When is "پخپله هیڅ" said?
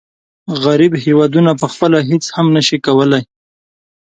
1.61-2.25